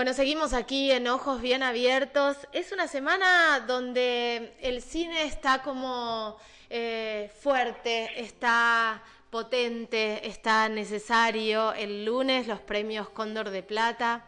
Bueno, 0.00 0.14
seguimos 0.14 0.54
aquí 0.54 0.90
en 0.90 1.06
Ojos 1.08 1.42
Bien 1.42 1.62
Abiertos. 1.62 2.38
Es 2.52 2.72
una 2.72 2.88
semana 2.88 3.62
donde 3.66 4.54
el 4.62 4.80
cine 4.80 5.24
está 5.24 5.62
como 5.62 6.38
eh, 6.70 7.30
fuerte, 7.42 8.08
está 8.18 9.02
potente, 9.28 10.26
está 10.26 10.70
necesario. 10.70 11.74
El 11.74 12.06
lunes 12.06 12.46
los 12.46 12.60
premios 12.60 13.10
Cóndor 13.10 13.50
de 13.50 13.62
Plata, 13.62 14.24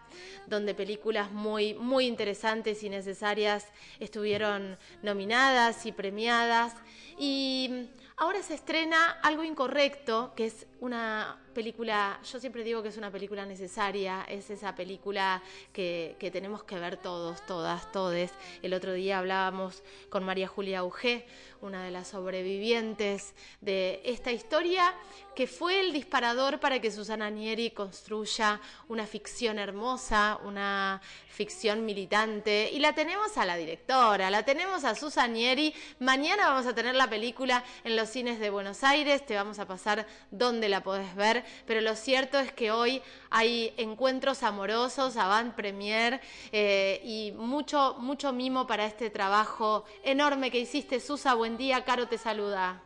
donde 0.47 0.75
películas 0.75 1.31
muy, 1.31 1.75
muy 1.75 2.07
interesantes 2.07 2.83
y 2.83 2.89
necesarias 2.89 3.67
estuvieron 4.01 4.79
nominadas 5.03 5.87
y 5.87 5.93
premiadas. 5.93 6.75
Y 7.19 7.89
ahora 8.17 8.43
se 8.43 8.55
estrena 8.55 9.19
algo 9.23 9.45
incorrecto, 9.45 10.33
que 10.37 10.47
es 10.47 10.67
una 10.81 11.39
película, 11.53 12.19
yo 12.25 12.41
siempre 12.41 12.65
digo 12.65 12.83
que 12.83 12.89
es 12.89 12.97
una 12.97 13.11
película 13.11 13.47
necesaria, 13.47 14.25
es 14.29 14.51
esa 14.51 14.75
película 14.75 15.43
que, 15.73 16.17
tenemos 16.33 16.65
que 16.65 16.79
ver 16.79 16.97
todos, 16.97 17.45
todas, 17.47 17.91
todes. 17.93 18.33
El 18.63 18.75
otro 18.75 18.93
día 18.93 19.19
hablábamos 19.19 19.83
con 20.09 20.25
María 20.25 20.49
Julia 20.49 20.81
Augé, 20.81 21.27
una 21.61 21.85
de 21.85 21.91
las 21.91 22.09
sobrevivientes 22.09 23.35
de 23.61 24.01
esta 24.05 24.33
historia, 24.33 24.95
que 25.37 25.47
fue 25.47 25.81
el 25.81 25.93
disparador 25.93 26.59
para 26.59 26.81
que 26.81 26.91
Susana 26.91 27.31
Nieri 27.31 27.71
construya 27.71 28.61
una 28.89 29.07
ficción 29.07 29.59
hermosa, 29.59 30.02
una 30.11 31.01
ficción 31.29 31.85
militante. 31.85 32.71
Y 32.73 32.79
la 32.79 32.95
tenemos 32.95 33.37
a 33.39 33.45
la 33.45 33.57
directora, 33.57 34.31
la 34.31 34.45
tenemos 34.45 34.85
a 34.85 34.95
Susana 34.95 35.29
Nieri. 35.29 35.75
Mañana 35.99 36.49
vamos 36.49 36.67
a 36.67 36.75
tener 36.75 36.95
la 36.95 37.09
película 37.09 37.63
en 37.85 37.97
los 37.97 38.09
cines 38.09 38.39
de 38.41 38.51
Buenos 38.51 38.85
Aires, 38.85 39.25
te 39.25 39.35
vamos 39.35 39.59
a 39.59 39.67
pasar 39.67 40.07
donde 40.31 40.69
la 40.69 40.83
podés 40.83 41.15
ver 41.15 41.45
pero 41.67 41.81
lo 41.81 41.95
cierto 41.97 42.39
es 42.39 42.53
que 42.53 42.71
hoy 42.71 43.03
hay 43.31 43.73
encuentros 43.77 44.43
amorosos, 44.43 45.17
avant 45.17 45.55
premier 45.55 46.21
eh, 46.53 47.01
y 47.05 47.33
mucho, 47.37 47.97
mucho 47.99 48.33
mimo 48.33 48.67
para 48.67 48.85
este 48.85 49.11
trabajo 49.11 49.85
enorme 50.05 50.51
que 50.51 50.59
hiciste. 50.59 51.01
Susa, 51.01 51.35
buen 51.35 51.57
día, 51.57 51.85
Caro 51.85 52.09
te 52.09 52.19
saluda. 52.19 52.81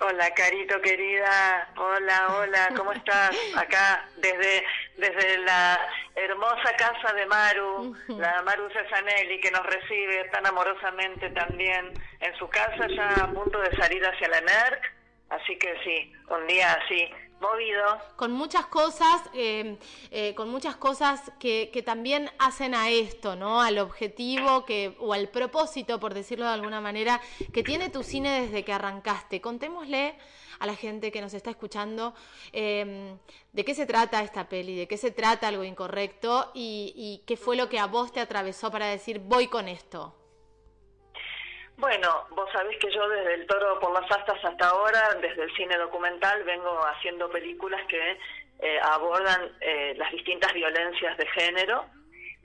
Hola, 0.00 0.30
Carito 0.34 0.80
querida. 0.82 1.72
Hola, 1.76 2.36
hola, 2.38 2.68
¿cómo 2.76 2.92
estás? 2.92 3.34
Acá 3.56 4.06
desde, 4.18 4.62
desde 4.96 5.38
la 5.38 5.78
hermosa 6.14 6.74
casa 6.76 7.12
de 7.14 7.26
Maru, 7.26 7.94
la 8.08 8.42
Maru 8.42 8.68
Cesanelli, 8.70 9.40
que 9.40 9.50
nos 9.50 9.64
recibe 9.66 10.24
tan 10.32 10.46
amorosamente 10.46 11.30
también 11.30 11.92
en 12.20 12.34
su 12.36 12.48
casa, 12.48 12.86
ya 12.88 13.24
a 13.24 13.30
punto 13.30 13.60
de 13.60 13.76
salir 13.76 14.04
hacia 14.04 14.28
la 14.28 14.40
NERC. 14.40 14.94
Así 15.28 15.58
que 15.58 15.74
sí, 15.82 16.12
un 16.30 16.46
día 16.46 16.72
así 16.72 17.10
movido. 17.40 17.84
Con 18.16 18.32
muchas 18.32 18.66
cosas, 18.66 19.22
eh, 19.34 19.78
eh, 20.10 20.34
con 20.34 20.48
muchas 20.48 20.76
cosas 20.76 21.20
que, 21.38 21.70
que, 21.72 21.82
también 21.82 22.30
hacen 22.38 22.74
a 22.74 22.90
esto, 22.90 23.36
¿no? 23.36 23.60
Al 23.60 23.78
objetivo 23.78 24.64
que, 24.64 24.96
o 24.98 25.12
al 25.12 25.28
propósito, 25.28 26.00
por 26.00 26.14
decirlo 26.14 26.46
de 26.46 26.52
alguna 26.52 26.80
manera, 26.80 27.20
que 27.52 27.62
tiene 27.62 27.90
tu 27.90 28.02
cine 28.02 28.42
desde 28.42 28.64
que 28.64 28.72
arrancaste. 28.72 29.40
Contémosle 29.40 30.16
a 30.58 30.66
la 30.66 30.74
gente 30.74 31.12
que 31.12 31.20
nos 31.20 31.34
está 31.34 31.50
escuchando 31.50 32.14
em, 32.52 33.18
de 33.52 33.64
qué 33.64 33.74
se 33.74 33.86
trata 33.86 34.22
esta 34.22 34.48
peli, 34.48 34.76
de 34.76 34.88
qué 34.88 34.96
se 34.96 35.10
trata 35.10 35.48
algo 35.48 35.64
incorrecto 35.64 36.50
y, 36.54 36.92
y 36.96 37.24
qué 37.26 37.36
fue 37.36 37.56
lo 37.56 37.68
que 37.68 37.78
a 37.78 37.86
vos 37.86 38.12
te 38.12 38.20
atravesó 38.20 38.70
para 38.70 38.86
decir 38.86 39.18
voy 39.20 39.48
con 39.48 39.68
esto. 39.68 40.14
Bueno, 41.78 42.26
vos 42.30 42.50
sabés 42.52 42.78
que 42.78 42.90
yo 42.90 43.06
desde 43.08 43.34
El 43.34 43.46
Toro 43.46 43.78
por 43.78 43.92
las 43.92 44.10
Astas 44.10 44.42
hasta 44.42 44.68
ahora, 44.68 45.14
desde 45.20 45.42
el 45.42 45.54
cine 45.54 45.76
documental, 45.76 46.42
vengo 46.44 46.80
haciendo 46.86 47.30
películas 47.30 47.82
que 47.86 48.18
eh, 48.60 48.80
abordan 48.82 49.52
eh, 49.60 49.94
las 49.98 50.10
distintas 50.10 50.54
violencias 50.54 51.16
de 51.18 51.26
género. 51.26 51.84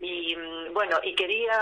Y 0.02 0.35
mm, 0.35 0.73
bueno, 0.73 0.99
y 1.03 1.15
quería 1.15 1.57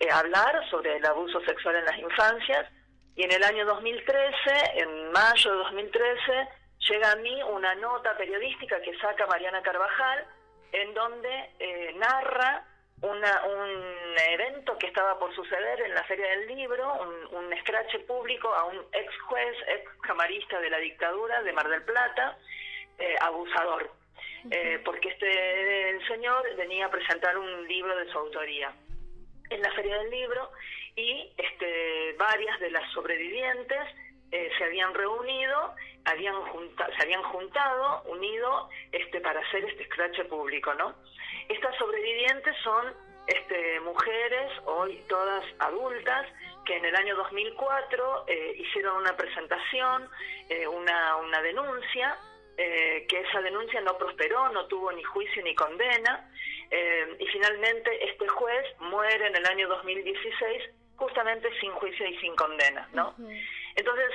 eh, 0.00 0.10
hablar 0.10 0.68
sobre 0.68 0.96
el 0.96 1.06
abuso 1.06 1.40
sexual 1.46 1.76
en 1.76 1.86
las 1.86 1.98
infancias. 1.98 2.70
Y 3.16 3.22
en 3.22 3.32
el 3.32 3.42
año 3.42 3.64
2013, 3.64 4.34
en 4.74 5.12
mayo 5.12 5.50
de 5.50 5.56
2013, 5.56 6.48
llega 6.90 7.12
a 7.12 7.16
mí 7.16 7.42
una 7.44 7.74
nota 7.76 8.14
periodística 8.18 8.82
que 8.82 8.98
saca 8.98 9.26
Mariana 9.26 9.62
Carvajal, 9.62 10.26
en 10.72 10.92
donde 10.92 11.94
narra 11.96 12.64
un 13.10 14.16
evento 14.32 14.78
que 14.78 14.86
estaba 14.86 15.18
por 15.18 15.34
suceder 15.34 15.80
en 15.82 15.94
la 15.94 16.04
Feria 16.04 16.26
del 16.30 16.46
Libro, 16.46 16.92
un, 16.94 17.44
un 17.44 17.52
escrache 17.52 17.98
público 18.00 18.52
a 18.54 18.64
un 18.64 18.78
ex 18.92 19.20
juez, 19.22 19.56
ex 19.68 19.90
camarista 20.02 20.60
de 20.60 20.70
la 20.70 20.78
dictadura 20.78 21.42
de 21.42 21.52
Mar 21.52 21.68
del 21.68 21.82
Plata, 21.82 22.38
eh, 22.98 23.16
abusador, 23.20 23.90
eh, 24.50 24.80
porque 24.84 25.08
este 25.08 25.90
el 25.90 26.06
señor 26.06 26.54
venía 26.56 26.86
a 26.86 26.90
presentar 26.90 27.36
un 27.36 27.66
libro 27.66 27.96
de 27.96 28.10
su 28.10 28.18
autoría 28.18 28.72
en 29.50 29.60
la 29.60 29.72
Feria 29.72 29.98
del 29.98 30.10
Libro 30.10 30.50
y 30.96 31.32
este, 31.36 32.14
varias 32.18 32.58
de 32.60 32.70
las 32.70 32.90
sobrevivientes 32.92 33.80
eh, 34.30 34.50
se 34.56 34.64
habían 34.64 34.94
reunido, 34.94 35.74
habían 36.04 36.34
se 36.96 37.02
habían 37.02 37.22
juntado, 37.22 38.02
unido 38.06 38.68
este, 38.92 39.20
para 39.20 39.40
hacer 39.40 39.64
este 39.64 39.84
escrache 39.84 40.24
público, 40.24 40.74
¿no? 40.74 40.94
Estas 41.48 41.76
sobrevivientes 41.76 42.54
son 42.62 42.94
este, 43.26 43.80
mujeres, 43.80 44.52
hoy 44.66 45.02
todas 45.08 45.44
adultas, 45.58 46.26
que 46.64 46.76
en 46.76 46.84
el 46.84 46.96
año 46.96 47.16
2004 47.16 48.24
eh, 48.26 48.54
hicieron 48.58 48.96
una 48.96 49.16
presentación, 49.16 50.08
eh, 50.48 50.66
una, 50.66 51.16
una, 51.16 51.42
denuncia, 51.42 52.18
eh, 52.56 53.06
que 53.08 53.20
esa 53.20 53.40
denuncia 53.40 53.80
no 53.80 53.96
prosperó, 53.98 54.50
no 54.50 54.66
tuvo 54.66 54.92
ni 54.92 55.02
juicio 55.02 55.42
ni 55.42 55.54
condena, 55.54 56.30
y 57.20 57.26
finalmente 57.28 58.04
este 58.10 58.26
juez 58.26 58.66
muere 58.80 59.28
en 59.28 59.36
el 59.36 59.46
año 59.46 59.68
2016 59.68 60.62
justamente 60.96 61.48
sin 61.60 61.70
juicio 61.70 62.04
y 62.04 62.18
sin 62.18 62.34
condena, 62.34 62.88
¿no? 62.92 63.14
Entonces, 63.76 64.10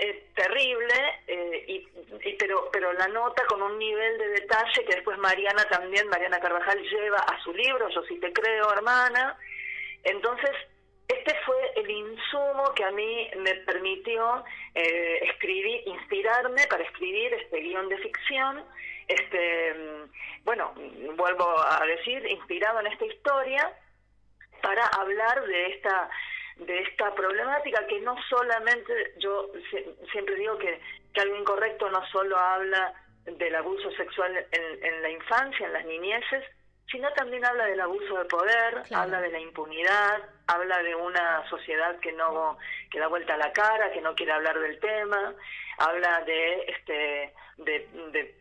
eh, 0.00 0.28
terrible, 0.34 0.94
eh, 1.26 1.64
y, 1.66 2.32
pero, 2.34 2.68
pero 2.70 2.92
la 2.92 3.08
nota 3.08 3.44
con 3.46 3.62
un 3.62 3.78
nivel 3.78 4.18
de 4.18 4.28
detalle 4.28 4.84
que 4.84 4.96
después 4.96 5.18
Mariana 5.18 5.64
también, 5.64 6.08
Mariana 6.08 6.40
Carvajal, 6.40 6.82
lleva 6.82 7.18
a 7.18 7.42
su 7.42 7.52
libro, 7.52 7.88
Yo 7.88 8.02
sí 8.02 8.18
te 8.20 8.32
creo, 8.32 8.70
hermana. 8.72 9.36
Entonces, 10.04 10.50
este 11.08 11.34
fue 11.46 11.56
el 11.76 11.90
insumo 11.90 12.72
que 12.74 12.84
a 12.84 12.90
mí 12.90 13.30
me 13.38 13.54
permitió 13.56 14.44
eh, 14.74 15.20
escribir, 15.22 15.82
inspirarme 15.86 16.66
para 16.66 16.84
escribir 16.84 17.32
este 17.32 17.60
guion 17.60 17.88
de 17.88 17.98
ficción. 17.98 18.64
Este, 19.08 19.74
bueno, 20.44 20.74
vuelvo 21.16 21.48
a 21.66 21.82
decir, 21.86 22.26
inspirado 22.26 22.80
en 22.80 22.88
esta 22.88 23.06
historia 23.06 23.72
para 24.60 24.86
hablar 24.86 25.46
de 25.46 25.66
esta 25.68 26.10
de 26.58 26.78
esta 26.80 27.14
problemática 27.14 27.86
que 27.86 28.00
no 28.00 28.16
solamente, 28.28 29.14
yo 29.18 29.50
siempre 30.10 30.34
digo 30.36 30.58
que, 30.58 30.80
que 31.12 31.20
algo 31.20 31.36
incorrecto 31.36 31.88
no 31.90 32.04
solo 32.06 32.36
habla 32.36 32.94
del 33.24 33.54
abuso 33.54 33.90
sexual 33.92 34.46
en, 34.50 35.02
la 35.02 35.10
infancia, 35.10 35.66
en 35.66 35.72
las 35.72 35.84
niñeces, 35.84 36.44
sino 36.90 37.12
también 37.12 37.44
habla 37.44 37.66
del 37.66 37.80
abuso 37.80 38.16
de 38.18 38.24
poder, 38.24 38.82
habla 38.94 39.20
de 39.20 39.30
la 39.30 39.38
impunidad, 39.38 40.22
habla 40.46 40.82
de 40.82 40.94
una 40.94 41.46
sociedad 41.48 41.98
que 42.00 42.12
no 42.12 42.56
que 42.90 42.98
da 42.98 43.08
vuelta 43.08 43.34
a 43.34 43.38
la 43.38 43.52
cara, 43.52 43.92
que 43.92 44.00
no 44.00 44.14
quiere 44.14 44.32
hablar 44.32 44.58
del 44.58 44.80
tema, 44.80 45.34
habla 45.76 46.22
de 46.24 46.64
este 46.66 47.34
de 47.58 47.88
de 48.12 48.37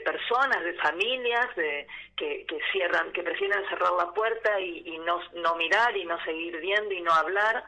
personas, 0.00 0.62
de 0.64 0.74
familias, 0.74 1.54
de, 1.56 1.86
que, 2.16 2.44
que 2.46 2.58
cierran, 2.72 3.12
que 3.12 3.22
prefieren 3.22 3.66
cerrar 3.68 3.92
la 3.92 4.12
puerta 4.12 4.60
y, 4.60 4.82
y 4.86 4.98
no, 4.98 5.20
no 5.34 5.54
mirar 5.56 5.96
y 5.96 6.04
no 6.04 6.22
seguir 6.24 6.58
viendo 6.60 6.92
y 6.92 7.00
no 7.00 7.12
hablar. 7.12 7.64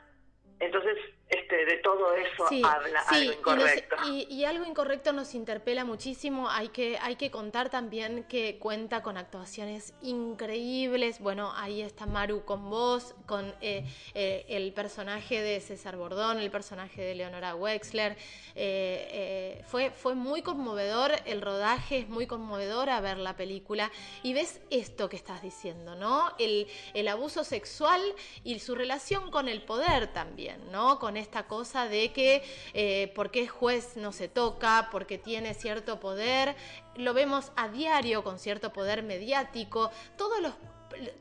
Entonces, 0.60 0.98
este, 1.34 1.64
de 1.64 1.76
todo 1.78 2.14
eso 2.14 2.46
habla 2.64 3.00
algo 3.08 3.32
incorrecto. 3.32 3.96
Y, 4.08 4.44
algo 4.44 4.64
incorrecto 4.64 5.12
nos 5.12 5.34
interpela 5.34 5.84
muchísimo. 5.84 6.48
Hay 6.48 6.68
que, 6.68 6.98
hay 7.00 7.16
que 7.16 7.30
contar 7.30 7.70
también 7.70 8.24
que 8.24 8.58
cuenta 8.58 9.02
con 9.02 9.16
actuaciones 9.16 9.94
increíbles. 10.02 11.20
Bueno, 11.20 11.52
ahí 11.56 11.82
está 11.82 12.06
Maru 12.06 12.44
con 12.44 12.70
vos, 12.70 13.14
con 13.26 13.54
eh, 13.60 13.84
eh, 14.14 14.44
el 14.48 14.72
personaje 14.72 15.40
de 15.40 15.60
César 15.60 15.96
Bordón, 15.96 16.38
el 16.38 16.50
personaje 16.50 17.02
de 17.02 17.14
Leonora 17.14 17.54
Wexler. 17.54 18.16
Eh, 18.54 19.62
fue, 19.66 19.90
fue 19.90 20.14
muy 20.14 20.42
conmovedor 20.42 21.12
el 21.24 21.42
rodaje, 21.42 21.98
es 21.98 22.08
muy 22.08 22.26
conmovedor 22.26 22.90
a 22.90 23.00
ver 23.00 23.18
la 23.18 23.36
película. 23.36 23.90
Y 24.22 24.34
ves 24.34 24.60
esto 24.70 25.08
que 25.08 25.16
estás 25.16 25.42
diciendo, 25.42 25.94
¿no? 25.94 26.32
El, 26.38 26.68
el 26.92 27.08
abuso 27.08 27.44
sexual 27.44 28.00
y 28.44 28.58
su 28.58 28.74
relación 28.74 29.30
con 29.30 29.48
el 29.48 29.62
poder 29.62 30.12
también, 30.12 30.70
¿no? 30.70 30.98
Con 30.98 31.16
esta 31.24 31.48
cosa 31.48 31.88
de 31.88 32.12
que 32.12 32.42
eh, 32.72 33.12
porque 33.14 33.42
es 33.42 33.50
juez 33.50 33.96
no 33.96 34.12
se 34.12 34.28
toca, 34.28 34.88
porque 34.92 35.18
tiene 35.18 35.54
cierto 35.54 35.98
poder, 35.98 36.54
lo 36.94 37.12
vemos 37.14 37.50
a 37.56 37.68
diario 37.68 38.22
con 38.22 38.38
cierto 38.38 38.72
poder 38.72 39.02
mediático, 39.02 39.90
todos 40.16 40.40
los 40.40 40.54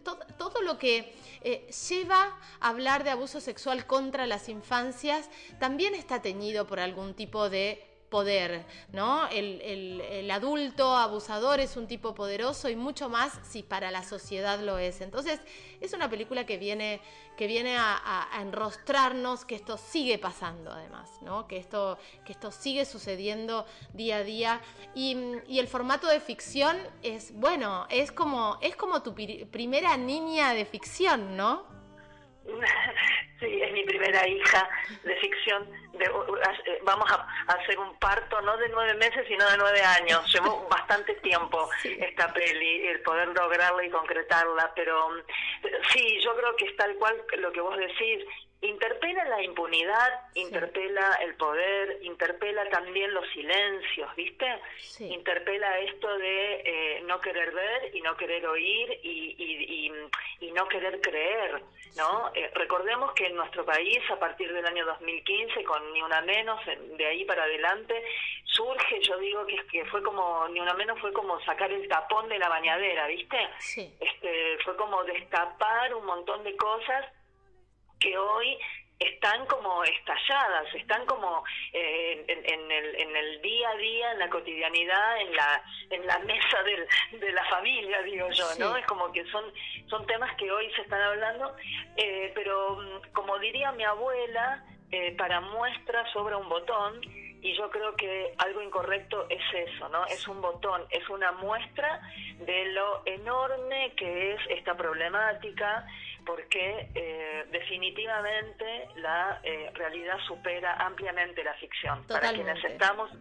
todo, 0.04 0.62
lo 0.62 0.78
que 0.78 1.16
eh, 1.42 1.68
lleva 1.90 2.38
a 2.60 2.70
hablar 2.70 3.04
de 3.04 3.10
abuso 3.10 3.42
sexual 3.42 3.88
contra 3.88 4.28
las 4.28 4.48
infancias 4.48 5.30
también 5.60 5.96
está 5.96 6.22
teñido 6.22 6.68
por 6.68 6.80
algún 6.80 7.16
tipo 7.16 7.50
de 7.50 7.93
poder, 8.14 8.64
¿no? 8.92 9.28
El, 9.30 10.30
adulto 10.30 10.96
abusador 10.96 11.60
es 11.60 11.78
un 11.78 11.88
tipo 11.88 12.14
poderoso 12.14 12.70
y 12.70 12.76
mucho 12.76 13.10
más 13.10 13.40
si 13.42 13.64
para 13.64 13.90
la 13.90 14.04
sociedad 14.04 14.60
lo 14.60 14.78
es. 14.78 15.02
Entonces, 15.02 15.40
es 15.82 15.94
una 15.94 16.12
película 16.12 16.46
que 16.46 16.60
viene, 16.60 17.02
que 17.38 17.48
viene 17.48 17.76
a, 17.76 18.30
enrostrarnos 18.40 19.46
que 19.46 19.56
esto 19.56 19.78
sigue 19.78 20.20
pasando 20.20 20.72
además, 20.72 21.10
¿no? 21.22 21.48
Que 21.48 21.58
esto, 21.58 21.98
que 22.24 22.34
esto 22.34 22.52
sigue 22.52 22.86
sucediendo 22.86 23.66
día 23.94 24.18
a 24.18 24.24
día. 24.24 24.62
Y, 24.94 25.18
y 25.48 25.58
el 25.58 25.68
formato 25.68 26.06
de 26.06 26.20
ficción 26.20 26.78
es, 27.02 27.34
bueno, 27.34 27.88
es 27.90 28.12
como, 28.12 28.60
es 28.62 28.76
como 28.76 29.02
tu 29.02 29.16
primera 29.16 29.98
niña 29.98 30.54
de 30.54 30.66
ficción, 30.66 31.36
¿no? 31.36 31.66
Sí, 33.40 33.62
es 33.62 33.74
mi 33.74 33.84
primera 33.84 34.26
hija 34.26 34.70
de 35.04 35.16
ficción. 35.18 35.70
De, 35.94 36.06
eh, 36.06 36.80
vamos 36.84 37.12
a, 37.12 37.28
hacer 37.54 37.78
un 37.78 37.94
parto 38.00 38.40
no 38.42 38.56
de 38.56 38.70
nueve 38.70 38.94
meses, 38.94 39.26
sino 39.28 39.50
de 39.50 39.58
nueve 39.58 39.82
años. 39.82 40.32
Llevó 40.32 40.66
bastante 40.72 41.14
tiempo 41.16 41.70
esta 41.84 42.32
peli, 42.32 42.88
el 42.88 43.02
poder 43.02 43.28
lograrla 43.30 43.84
y 43.84 43.90
concretarla. 43.90 44.72
Pero 44.76 45.10
sí, 45.92 46.22
yo 46.24 46.34
creo 46.38 46.56
que 46.56 46.66
es 46.66 46.78
tal 46.78 46.96
cual 46.96 47.22
lo 47.38 47.52
que 47.52 47.60
vos 47.60 47.76
decís 47.76 48.24
interpela 48.64 49.26
la 49.26 49.44
impunidad, 49.44 50.22
interpela 50.36 51.18
el 51.22 51.36
poder, 51.36 52.00
interpela 52.02 52.68
también 52.70 53.14
los 53.14 53.28
silencios, 53.32 54.16
¿viste? 54.16 54.46
Interpela 55.00 55.80
esto 55.80 56.18
de 56.18 56.62
eh, 56.66 57.04
no 57.06 57.20
querer 57.20 57.52
ver 57.52 57.96
y 57.96 58.02
no 58.02 58.16
querer 58.16 58.46
oír 58.48 59.00
y, 59.04 59.36
y, 59.38 59.92
y, 60.40 60.52
no 60.52 60.68
querer 60.68 61.02
creer, 61.02 61.62
¿no? 61.98 62.32
Eh, 62.36 62.52
recordemos 62.54 63.12
que 63.14 63.26
en 63.26 63.36
nuestro 63.36 63.66
país, 63.66 64.00
a 64.12 64.20
partir 64.20 64.54
del 64.54 64.66
año 64.66 64.86
2015, 64.86 65.64
con 65.64 65.92
Ni 65.92 66.02
Una 66.02 66.22
Menos, 66.22 66.60
de 66.66 67.06
ahí 67.06 67.26
para 67.26 67.44
adelante, 67.44 68.02
surge, 68.46 69.02
yo 69.02 69.18
digo 69.18 69.46
que, 69.46 69.58
que 69.68 69.86
fue 69.86 70.02
como, 70.04 70.48
Ni 70.50 70.60
Una 70.60 70.74
Menos 70.76 71.00
fue 71.00 71.12
como 71.12 71.40
sacar 71.42 71.72
el 71.72 71.88
tapón 71.88 72.30
de 72.30 72.40
la 72.40 72.50
bañadera, 72.50 73.08
¿viste? 73.08 73.38
Este, 74.00 74.58
fue 74.64 74.78
como 74.78 75.04
destapar 75.04 75.94
un 75.96 76.06
montón 76.06 76.44
de 76.44 76.56
cosas 76.56 77.06
que 78.04 78.18
hoy 78.18 78.58
están 79.00 79.46
como 79.48 79.84
estalladas, 79.84 80.74
están 80.76 81.06
como 81.06 81.44
eh, 81.72 82.24
en, 82.28 82.72
el, 82.72 82.96
en 82.96 83.16
el 83.16 83.42
día 83.42 83.70
a 83.70 83.76
día, 83.78 84.12
en 84.12 84.20
la 84.20 84.30
cotidianidad, 84.30 85.22
en 85.22 85.36
la 85.36 85.64
en 85.90 86.06
la 86.08 86.20
mesa 86.20 86.64
de 87.12 87.32
la 87.32 87.46
familia, 87.46 88.02
digo 88.04 88.30
yo, 88.32 88.46
¿no? 88.60 88.78
Es 88.78 88.86
como 88.86 89.12
que 89.12 89.26
son 89.26 89.46
son 89.90 90.06
temas 90.06 90.36
que 90.36 90.52
hoy 90.52 90.72
se 90.76 90.82
están 90.82 91.02
hablando, 91.02 91.56
eh, 91.98 92.32
pero 92.36 92.76
mm, 92.76 93.12
como 93.14 93.40
diría 93.40 93.72
mi 93.72 93.84
abuela, 93.84 94.64
eh, 94.92 95.16
para 95.18 95.42
muestra 95.42 96.06
sobra 96.14 96.38
un 96.38 96.50
botón 96.50 97.02
y 97.42 97.54
yo 97.58 97.70
creo 97.70 97.94
que 97.96 98.34
algo 98.38 98.62
incorrecto 98.62 99.28
es 99.30 99.42
eso, 99.54 99.90
¿no? 99.90 100.06
Es 100.06 100.28
un 100.28 100.42
botón, 100.42 100.86
es 100.92 101.08
una 101.10 101.34
muestra 101.34 102.02
de 102.40 102.66
lo 102.72 103.02
enorme 103.06 103.94
que 103.98 104.34
es 104.34 104.42
esta 104.50 104.78
problemática 104.78 105.86
porque 106.26 106.90
eh, 106.96 107.46
definitivamente 107.52 108.88
la 108.96 109.40
eh, 109.44 109.72
realidad 109.74 110.18
supera 110.28 110.76
ampliamente 110.76 111.44
la 111.44 111.54
ficción. 111.56 112.06
Para 112.08 112.32
quienes 112.32 112.64
estamos, 112.64 113.12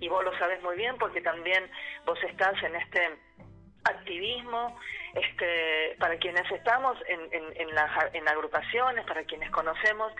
y 0.00 0.08
vos 0.08 0.24
lo 0.24 0.36
sabes 0.38 0.62
muy 0.62 0.76
bien 0.76 0.96
porque 0.98 1.20
también 1.20 1.70
vos 2.04 2.18
estás 2.24 2.60
en 2.62 2.76
este 2.76 3.18
activismo, 3.84 4.78
este, 5.16 5.96
para 5.98 6.16
quienes 6.18 6.50
estamos 6.50 6.96
en, 7.08 7.20
en, 7.32 7.70
en 8.12 8.28
agrupaciones, 8.28 9.04
para 9.06 9.24
quienes 9.24 9.50
conocemos 9.50 10.12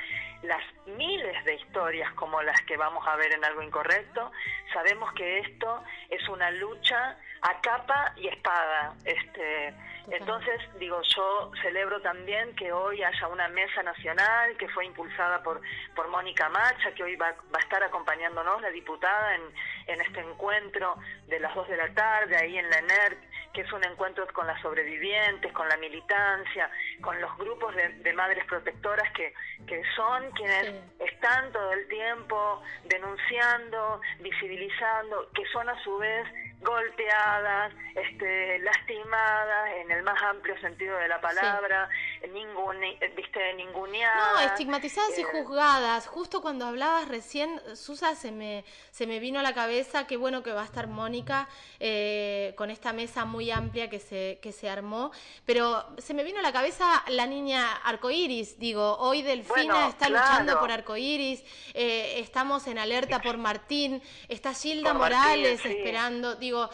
las 0.42 0.62
miles 0.86 1.44
de 1.44 1.54
historias 1.54 2.12
como 2.14 2.40
las 2.42 2.60
que 2.62 2.76
vamos 2.76 3.06
a 3.06 3.16
ver 3.16 3.32
en 3.32 3.44
algo 3.44 3.62
incorrecto, 3.62 4.30
sabemos 4.72 5.12
que 5.14 5.38
esto 5.40 5.82
es 6.08 6.26
una 6.28 6.50
lucha 6.50 7.18
a 7.42 7.60
capa 7.60 8.12
y 8.16 8.28
espada. 8.28 8.94
Este, 9.04 9.74
entonces, 10.10 10.60
digo, 10.78 11.00
yo 11.02 11.50
celebro 11.62 12.00
también 12.00 12.54
que 12.54 12.72
hoy 12.72 13.02
haya 13.02 13.28
una 13.28 13.48
mesa 13.48 13.82
nacional 13.82 14.56
que 14.56 14.68
fue 14.68 14.86
impulsada 14.86 15.42
por, 15.42 15.60
por 15.94 16.08
Mónica 16.08 16.48
Macha, 16.48 16.92
que 16.92 17.02
hoy 17.02 17.16
va, 17.16 17.32
va 17.54 17.58
a 17.58 17.62
estar 17.62 17.82
acompañándonos, 17.82 18.62
la 18.62 18.70
diputada, 18.70 19.34
en, 19.34 19.42
en 19.86 20.00
este 20.00 20.20
encuentro 20.20 20.96
de 21.26 21.40
las 21.40 21.54
dos 21.54 21.68
de 21.68 21.76
la 21.76 21.92
tarde, 21.92 22.36
ahí 22.36 22.56
en 22.56 22.70
la 22.70 22.78
ENERC, 22.78 23.18
que 23.56 23.62
es 23.62 23.72
un 23.72 23.82
encuentro 23.84 24.26
con 24.34 24.46
las 24.46 24.60
sobrevivientes, 24.60 25.50
con 25.54 25.66
la 25.66 25.78
militancia, 25.78 26.70
con 27.00 27.18
los 27.22 27.34
grupos 27.38 27.74
de, 27.74 28.12
madres 28.12 28.44
protectoras 28.44 29.10
que, 29.12 29.32
que 29.66 29.82
son 29.96 30.30
quienes 30.32 30.74
están 30.98 31.50
todo 31.52 31.72
el 31.72 31.88
tiempo 31.88 32.62
denunciando, 32.84 34.02
visibilizando, 34.20 35.30
que 35.32 35.42
son 35.46 35.70
a 35.70 35.82
su 35.82 35.96
vez 35.96 36.28
golpeadas, 36.60 37.72
este, 37.94 38.58
lastimadas 38.58 39.70
en 39.76 39.90
el 39.90 40.02
más 40.02 40.20
amplio 40.22 40.58
sentido 40.60 40.98
de 40.98 41.08
la 41.08 41.20
palabra, 41.22 41.88
ningún, 42.32 42.76
viste, 43.16 43.54
ninguneadas. 43.54 44.34
No, 44.34 44.40
estigmatizadas 44.40 45.18
y 45.18 45.22
eh, 45.22 45.24
juzgadas. 45.24 46.06
Justo 46.06 46.42
cuando 46.42 46.66
hablabas 46.66 47.08
recién, 47.08 47.60
Susa, 47.74 48.14
se 48.14 48.32
me, 48.32 48.64
se 48.90 49.06
me 49.06 49.18
vino 49.18 49.40
a 49.40 49.42
la 49.42 49.54
cabeza, 49.54 50.06
qué 50.06 50.16
bueno 50.16 50.42
que 50.42 50.52
va 50.52 50.62
a 50.62 50.64
estar 50.64 50.86
Mónica 50.86 51.48
eh, 51.80 52.54
con 52.56 52.70
esta 52.70 52.92
mesa 52.92 53.24
muy 53.24 53.50
amplia 53.50 53.90
que 53.90 53.98
se, 53.98 54.38
que 54.42 54.52
se 54.52 54.68
armó, 54.68 55.10
pero 55.44 55.84
se 55.98 56.14
me 56.14 56.24
vino 56.24 56.38
a 56.38 56.42
la 56.42 56.52
cabeza 56.52 57.04
la 57.08 57.26
niña 57.26 57.72
arcoiris, 57.72 58.58
digo, 58.58 58.96
hoy 58.98 59.22
Delfina 59.22 59.88
está 59.88 60.08
luchando 60.08 60.58
por 60.58 60.70
arcoiris, 60.70 61.42
eh, 61.74 62.20
estamos 62.20 62.66
en 62.66 62.78
alerta 62.78 63.20
por 63.20 63.36
Martín, 63.36 64.02
está 64.28 64.54
Gilda 64.54 64.94
Morales 64.94 65.64
esperando, 65.64 66.36
digo, 66.36 66.68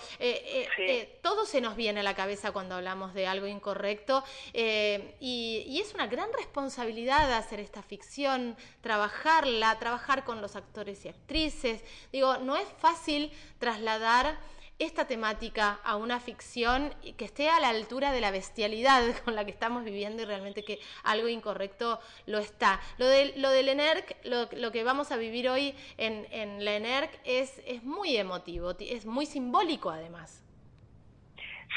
todo 1.22 1.46
se 1.46 1.60
nos 1.60 1.76
viene 1.76 2.00
a 2.00 2.02
la 2.02 2.14
cabeza 2.14 2.52
cuando 2.52 2.76
hablamos 2.76 3.14
de 3.14 3.26
algo 3.26 3.46
incorrecto. 3.46 4.24
Y 4.54 5.31
y, 5.32 5.80
es 5.80 5.94
una 5.94 6.06
gran 6.06 6.32
responsabilidad 6.32 7.32
hacer 7.32 7.60
esta 7.60 7.82
ficción, 7.82 8.56
trabajarla, 8.80 9.78
trabajar 9.78 10.24
con 10.24 10.40
los 10.40 10.56
actores 10.56 11.04
y 11.04 11.08
actrices. 11.08 11.82
Digo, 12.12 12.38
no 12.38 12.56
es 12.56 12.68
fácil 12.78 13.32
trasladar 13.58 14.38
esta 14.78 15.06
temática 15.06 15.80
a 15.84 15.96
una 15.96 16.18
ficción 16.18 16.92
que 17.16 17.24
esté 17.24 17.48
a 17.48 17.60
la 17.60 17.68
altura 17.68 18.10
de 18.10 18.20
la 18.20 18.30
bestialidad 18.30 19.02
con 19.24 19.34
la 19.34 19.44
que 19.44 19.52
estamos 19.52 19.84
viviendo 19.84 20.22
y 20.22 20.24
realmente 20.24 20.64
que 20.64 20.80
algo 21.04 21.28
incorrecto 21.28 22.00
lo 22.26 22.38
está. 22.38 22.80
Lo, 22.98 23.06
de, 23.06 23.34
lo 23.36 23.50
del 23.50 23.68
ENERC, 23.68 24.16
lo, 24.24 24.72
que 24.72 24.84
vamos 24.84 25.12
a 25.12 25.16
vivir 25.16 25.48
hoy 25.48 25.74
en, 25.98 26.26
en 26.30 26.64
la 26.64 26.74
ENERC 26.76 27.20
es, 27.24 27.60
es 27.64 27.84
muy 27.84 28.16
emotivo, 28.16 28.74
es 28.78 29.06
muy 29.06 29.26
simbólico 29.26 29.90
además. 29.90 30.42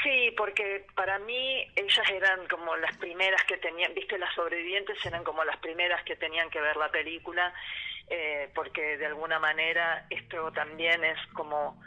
Sí, 0.02 0.32
porque 0.36 0.86
para 0.94 1.18
mí 1.20 1.66
ellas 1.74 2.10
eran 2.10 2.46
como 2.48 2.76
las 2.76 2.96
primeras 2.98 3.42
que 3.44 3.56
tenían, 3.56 3.94
viste, 3.94 4.18
las 4.18 4.34
sobrevivientes 4.34 4.98
eran 5.04 5.24
como 5.24 5.44
las 5.44 5.56
primeras 5.58 6.04
que 6.04 6.16
tenían 6.16 6.50
que 6.50 6.60
ver 6.60 6.76
la 6.76 6.90
película, 6.90 7.52
eh, 8.08 8.50
porque 8.54 8.98
de 8.98 9.06
alguna 9.06 9.38
manera 9.38 10.06
esto 10.10 10.52
también 10.52 11.02
es 11.04 11.18
como, 11.32 11.80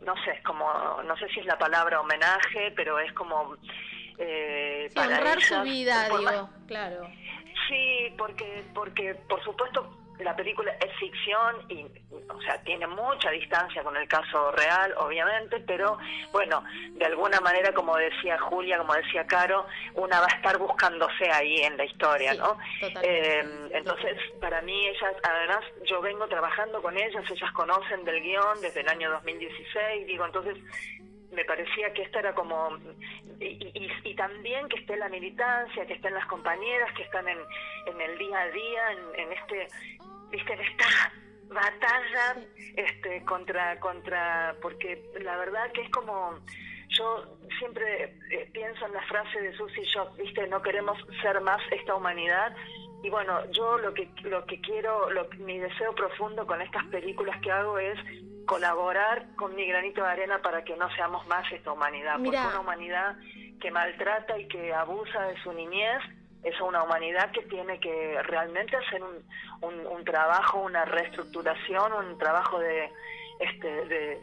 no 0.00 0.14
sé, 0.24 0.42
como, 0.44 1.02
no 1.04 1.16
sé 1.16 1.28
si 1.28 1.40
es 1.40 1.46
la 1.46 1.58
palabra 1.58 2.00
homenaje, 2.00 2.72
pero 2.74 2.98
es 2.98 3.12
como... 3.12 3.56
Eh, 4.18 4.90
para 4.94 5.18
honrar 5.18 5.40
su 5.40 5.60
vida, 5.62 6.08
digo, 6.08 6.50
claro. 6.66 7.08
Sí, 7.68 8.14
porque, 8.18 8.64
porque 8.74 9.14
por 9.28 9.42
supuesto 9.42 9.98
la 10.22 10.34
película 10.36 10.72
es 10.80 10.92
ficción 10.98 11.56
y, 11.68 11.84
o 12.28 12.40
sea, 12.42 12.62
tiene 12.62 12.86
mucha 12.86 13.30
distancia 13.30 13.82
con 13.82 13.96
el 13.96 14.06
caso 14.08 14.52
real, 14.52 14.94
obviamente, 14.98 15.60
pero 15.60 15.98
bueno, 16.32 16.62
de 16.92 17.04
alguna 17.04 17.40
manera, 17.40 17.72
como 17.72 17.96
decía 17.96 18.38
Julia, 18.38 18.78
como 18.78 18.94
decía 18.94 19.26
Caro, 19.26 19.66
una 19.94 20.20
va 20.20 20.26
a 20.26 20.36
estar 20.36 20.58
buscándose 20.58 21.30
ahí 21.30 21.56
en 21.62 21.76
la 21.76 21.84
historia, 21.84 22.34
¿no? 22.34 22.58
Eh, 23.02 23.68
entonces, 23.72 24.18
para 24.40 24.60
mí, 24.62 24.86
ellas, 24.88 25.14
además, 25.22 25.64
yo 25.84 26.00
vengo 26.00 26.26
trabajando 26.28 26.80
con 26.82 26.96
ellas, 26.96 27.24
ellas 27.30 27.52
conocen 27.52 28.04
del 28.04 28.22
guion 28.22 28.60
desde 28.60 28.80
el 28.80 28.88
año 28.88 29.10
2016, 29.10 30.06
digo, 30.06 30.26
entonces 30.26 30.56
me 31.32 31.44
parecía 31.44 31.92
que 31.92 32.02
esta 32.02 32.20
era 32.20 32.34
como 32.34 32.78
y, 33.40 33.90
y, 34.04 34.14
también 34.14 34.68
que 34.68 34.76
esté 34.76 34.96
la 34.96 35.08
militancia 35.08 35.86
que 35.86 35.94
estén 35.94 36.14
las 36.14 36.26
compañeras 36.26 36.92
que 36.94 37.02
están 37.02 37.26
en, 37.26 37.38
en 37.86 38.00
el 38.00 38.18
día 38.18 38.38
a 38.38 38.48
día 38.50 38.92
en, 38.92 39.20
en 39.20 39.32
este 39.32 39.68
viste, 40.32 40.52
en 40.54 40.60
esta 40.60 41.12
batalla 41.48 42.36
este, 42.76 43.24
contra, 43.24 43.78
contra, 43.78 44.56
porque 44.60 45.02
la 45.20 45.36
verdad 45.36 45.70
que 45.72 45.82
es 45.82 45.90
como, 45.90 46.40
yo 46.88 47.38
siempre 47.58 48.16
eh, 48.30 48.50
pienso 48.52 48.86
en 48.86 48.94
la 48.94 49.02
frase 49.02 49.40
de 49.40 49.56
Susie 49.56 49.84
Shock, 49.84 50.16
viste, 50.16 50.46
no 50.48 50.62
queremos 50.62 50.98
ser 51.20 51.40
más 51.40 51.60
esta 51.70 51.94
humanidad, 51.94 52.56
y 53.02 53.10
bueno, 53.10 53.40
yo 53.50 53.78
lo 53.78 53.92
que, 53.92 54.08
lo 54.22 54.44
que 54.46 54.60
quiero, 54.60 55.10
lo, 55.10 55.28
mi 55.38 55.58
deseo 55.58 55.94
profundo 55.94 56.46
con 56.46 56.62
estas 56.62 56.84
películas 56.86 57.40
que 57.40 57.50
hago 57.50 57.78
es 57.78 57.98
colaborar 58.46 59.34
con 59.36 59.54
mi 59.54 59.66
granito 59.66 60.02
de 60.02 60.10
arena 60.10 60.40
para 60.40 60.64
que 60.64 60.76
no 60.76 60.90
seamos 60.94 61.26
más 61.26 61.50
esta 61.52 61.72
humanidad, 61.72 62.16
porque 62.16 62.38
una 62.38 62.60
humanidad 62.60 63.16
que 63.60 63.70
maltrata 63.70 64.38
y 64.38 64.48
que 64.48 64.72
abusa 64.72 65.22
de 65.22 65.40
su 65.42 65.52
niñez, 65.52 66.00
es 66.42 66.60
una 66.60 66.82
humanidad 66.82 67.30
que 67.32 67.42
tiene 67.42 67.78
que 67.78 68.22
realmente 68.22 68.76
hacer 68.76 69.02
un, 69.02 69.86
un, 69.86 70.04
trabajo, 70.04 70.60
una 70.60 70.84
reestructuración, 70.84 71.92
un 71.92 72.18
trabajo 72.18 72.58
de 72.58 72.90
este, 73.40 73.86
de 73.86 74.20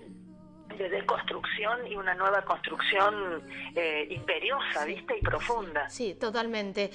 de 0.78 0.90
deconstrucción 0.90 1.88
y 1.88 1.96
una 1.96 2.14
nueva 2.14 2.44
construcción 2.44 3.44
eh, 3.76 4.08
imperiosa, 4.10 4.86
¿viste? 4.86 5.18
Y 5.18 5.22
profunda. 5.22 5.90
Sí, 5.90 6.16
totalmente. 6.16 6.92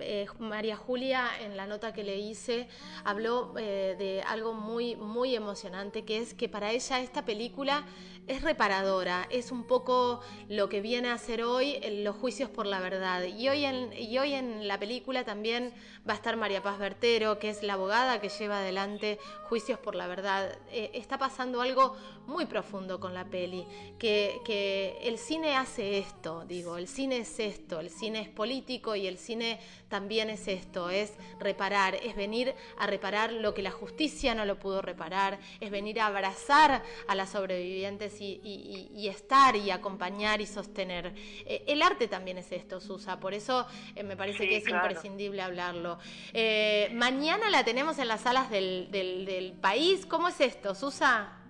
Eh, 0.00 0.26
María 0.38 0.76
Julia, 0.76 1.28
en 1.40 1.56
la 1.56 1.66
nota 1.66 1.92
que 1.92 2.02
le 2.02 2.16
hice, 2.18 2.68
habló 3.04 3.54
eh, 3.56 3.94
de 3.98 4.22
algo 4.22 4.52
muy, 4.52 4.96
muy 4.96 5.34
emocionante, 5.34 6.04
que 6.04 6.18
es 6.18 6.34
que 6.34 6.48
para 6.48 6.72
ella 6.72 7.00
esta 7.00 7.24
película 7.24 7.84
es 8.26 8.42
reparadora, 8.42 9.26
es 9.30 9.52
un 9.52 9.64
poco 9.64 10.20
lo 10.48 10.68
que 10.68 10.80
viene 10.80 11.10
a 11.10 11.18
ser 11.18 11.44
hoy 11.44 11.78
los 12.02 12.16
juicios 12.16 12.50
por 12.50 12.66
la 12.66 12.80
verdad. 12.80 13.22
Y 13.24 13.48
hoy, 13.48 13.64
en, 13.64 13.92
y 13.92 14.18
hoy 14.18 14.34
en 14.34 14.66
la 14.66 14.78
película 14.78 15.24
también 15.24 15.72
va 16.08 16.14
a 16.14 16.16
estar 16.16 16.36
María 16.36 16.62
Paz 16.62 16.78
Bertero, 16.78 17.38
que 17.38 17.50
es 17.50 17.62
la 17.62 17.74
abogada 17.74 18.20
que 18.20 18.28
lleva 18.28 18.58
adelante 18.58 19.18
juicios 19.48 19.78
por 19.78 19.94
la 19.94 20.08
verdad. 20.08 20.58
Eh, 20.72 20.90
está 20.94 21.18
pasando 21.18 21.60
algo 21.60 21.96
muy 22.26 22.46
profundo 22.46 22.98
con 22.98 23.14
la 23.14 23.26
peli, 23.26 23.64
que, 23.98 24.40
que 24.44 24.98
el 25.02 25.18
cine 25.18 25.54
hace 25.54 25.98
esto, 25.98 26.44
digo, 26.46 26.76
el 26.76 26.88
cine 26.88 27.18
es 27.18 27.38
esto, 27.38 27.78
el 27.78 27.90
cine 27.90 28.22
es 28.22 28.28
político 28.28 28.96
y 28.96 29.06
el 29.06 29.18
cine 29.18 29.60
también 29.88 30.30
es 30.30 30.48
esto, 30.48 30.90
es 30.90 31.12
reparar, 31.38 31.94
es 31.94 32.16
venir 32.16 32.54
a 32.78 32.86
reparar 32.86 33.32
lo 33.32 33.54
que 33.54 33.62
la 33.62 33.70
justicia 33.70 34.34
no 34.34 34.44
lo 34.44 34.58
pudo 34.58 34.82
reparar, 34.82 35.38
es 35.60 35.70
venir 35.70 36.00
a 36.00 36.06
abrazar 36.06 36.82
a 37.06 37.14
las 37.14 37.30
sobrevivientes 37.30 38.20
y, 38.20 39.08
estar 39.08 39.54
y 39.56 39.70
acompañar 39.70 40.40
y 40.40 40.46
sostener. 40.46 41.12
Eh, 41.46 41.64
el 41.68 41.82
arte 41.82 42.08
también 42.08 42.38
es 42.38 42.50
esto, 42.50 42.80
Susa, 42.80 43.20
por 43.20 43.34
eso 43.34 43.66
eh, 43.94 44.02
me 44.02 44.16
parece 44.16 44.48
que 44.48 44.56
es 44.56 44.68
imprescindible 44.68 45.42
hablarlo. 45.42 45.98
Eh, 46.32 46.90
mañana 46.92 47.50
la 47.50 47.64
tenemos 47.64 47.98
en 47.98 48.08
las 48.08 48.22
salas 48.22 48.50
del, 48.50 48.88
del 48.90 49.52
país, 49.52 50.06
¿cómo 50.06 50.28
es 50.28 50.40
esto, 50.40 50.74
Susa? 50.74 51.45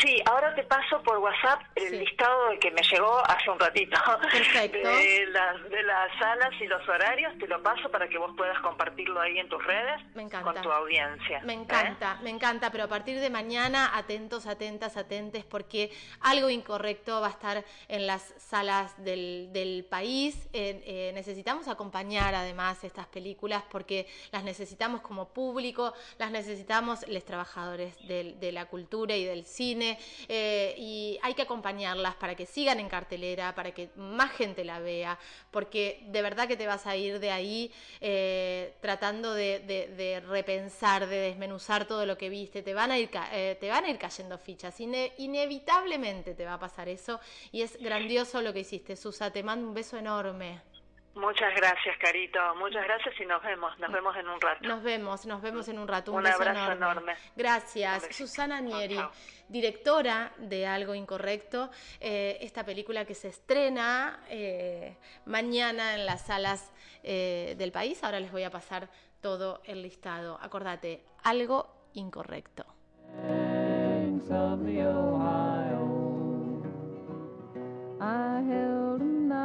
Sí, 0.00 0.22
ahora 0.26 0.54
te 0.54 0.62
paso 0.62 1.02
por 1.02 1.18
WhatsApp 1.18 1.60
el 1.74 1.98
listado 1.98 2.50
que 2.60 2.70
me 2.70 2.82
llegó 2.82 3.18
hace 3.26 3.50
un 3.50 3.58
ratito 3.58 3.98
De, 4.28 5.26
las, 5.30 5.70
de 5.70 5.82
las 5.82 6.18
salas 6.18 6.50
y 6.60 6.66
los 6.66 6.86
horarios, 6.88 7.36
te 7.38 7.48
lo 7.48 7.62
paso 7.62 7.90
para 7.90 8.08
que 8.08 8.16
vos 8.18 8.32
puedas 8.36 8.58
compartirlo 8.60 9.20
ahí 9.20 9.38
en 9.38 9.48
tus 9.48 9.64
redes 9.64 10.00
con 10.42 10.54
tu 10.62 10.70
audiencia. 10.70 11.40
Me 11.44 11.54
encanta, 11.54 12.18
me 12.22 12.30
encanta, 12.30 12.70
pero 12.70 12.84
a 12.84 12.88
partir 12.88 13.18
de 13.18 13.30
mañana 13.30 13.96
atentos, 13.96 14.46
atentas, 14.46 14.96
atentes, 14.96 15.44
porque 15.44 15.90
algo 16.20 16.48
incorrecto 16.48 17.20
va 17.20 17.28
a 17.28 17.30
estar 17.30 17.64
en 17.88 18.06
las 18.06 18.34
salas 18.38 19.02
del, 19.04 19.48
del 19.52 19.84
país. 19.84 20.48
Eh, 20.52 21.10
necesitamos 21.14 21.68
acompañar 21.68 22.34
además 22.34 22.84
estas 22.84 23.06
películas 23.06 23.64
porque 23.70 24.06
las 24.32 24.44
necesitamos 24.44 25.00
como 25.00 25.28
público, 25.32 25.92
las 26.18 26.30
necesitamos 26.30 27.06
los 27.08 27.24
trabajadores 27.24 27.96
de 28.06 28.50
la 28.52 28.66
cultura 28.66 29.16
y 29.16 29.24
del 29.24 29.44
cine 29.44 29.87
eh, 30.28 30.74
y 30.76 31.18
hay 31.22 31.34
que 31.34 31.42
acompañarlas 31.42 32.16
para 32.16 32.34
que 32.34 32.44
sigan 32.44 32.80
en 32.80 32.88
cartelera, 32.88 33.54
para 33.54 33.72
que 33.72 33.90
más 33.96 34.32
gente 34.32 34.64
la 34.64 34.80
vea, 34.80 35.18
porque 35.50 36.02
de 36.08 36.22
verdad 36.22 36.48
que 36.48 36.56
te 36.56 36.66
vas 36.66 36.86
a 36.86 36.96
ir 36.96 37.20
de 37.20 37.30
ahí 37.30 37.72
eh, 38.00 38.74
tratando 38.80 39.34
de, 39.34 40.22
repensar, 40.26 41.06
de 41.06 41.16
desmenuzar 41.16 41.86
todo 41.86 42.04
lo 42.04 42.18
que 42.18 42.28
viste, 42.28 42.62
te 42.62 42.74
van 42.74 42.90
a 42.90 42.98
ir, 42.98 43.10
eh, 43.32 43.56
te 43.60 43.68
van 43.68 43.84
a 43.84 43.90
ir 43.90 43.98
cayendo 43.98 44.36
fichas, 44.38 44.78
inevitablemente 44.80 46.34
te 46.34 46.44
va 46.44 46.54
a 46.54 46.58
pasar 46.58 46.88
eso 46.88 47.20
y 47.52 47.62
es 47.62 47.78
grandioso 47.80 48.42
lo 48.42 48.52
que 48.52 48.60
hiciste, 48.60 48.96
Susa, 48.96 49.30
te 49.30 49.42
mando 49.42 49.68
un 49.68 49.74
beso 49.74 49.96
enorme. 49.96 50.67
Muchas 51.14 51.54
gracias, 51.54 51.96
Carito. 51.98 52.38
Muchas 52.56 52.84
gracias 52.84 53.14
y 53.20 53.26
nos 53.26 53.42
vemos. 53.42 53.76
Nos 53.78 53.92
vemos 53.92 54.16
en 54.16 54.28
un 54.28 54.40
rato. 54.40 54.68
Nos 54.68 54.82
vemos, 54.82 55.26
nos 55.26 55.42
vemos 55.42 55.68
en 55.68 55.78
un 55.78 55.88
rato. 55.88 56.12
Un, 56.12 56.26
abrazo 56.26 56.72
enorme. 56.72 57.14
Gracias. 57.34 58.08
Susana 58.10 58.60
Nieri, 58.60 59.00
directora 59.48 60.32
de 60.38 60.66
Algo 60.66 60.94
Incorrecto, 60.94 61.70
eh, 62.00 62.38
esta 62.40 62.64
película 62.64 63.04
que 63.04 63.14
se 63.14 63.28
estrena 63.28 64.20
eh, 64.28 64.96
mañana 65.24 65.94
en 65.94 66.06
las 66.06 66.26
salas 66.26 66.72
eh, 67.02 67.54
del 67.58 67.72
país. 67.72 68.02
Ahora 68.04 68.20
les 68.20 68.30
voy 68.30 68.44
a 68.44 68.50
pasar 68.50 68.88
todo 69.20 69.60
el 69.64 69.82
listado. 69.82 70.38
Acordate, 70.40 71.04
Algo 71.24 71.74
Incorrecto. 71.94 72.64